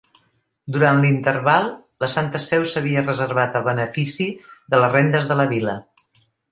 [0.77, 1.67] Durant l'interval,
[2.05, 4.31] la santa Seu s'havia reservat el benefici
[4.75, 5.83] de les rendes de la vila.